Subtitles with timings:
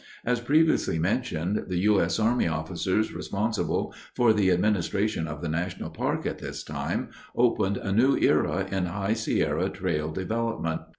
[0.25, 2.01] As previously mentioned, the U.
[2.01, 2.17] S.
[2.17, 7.91] Army officers responsible for the administration of the national park at this time opened a
[7.91, 10.81] new era in High Sierra trail development.